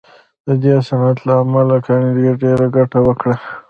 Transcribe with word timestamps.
د 0.47 0.49
دې 0.63 0.75
صنعت 0.87 1.17
له 1.27 1.33
امله 1.43 1.75
کارنګي 1.85 2.29
ډېره 2.41 2.65
ګټه 2.75 2.99
وکړه 3.07 3.35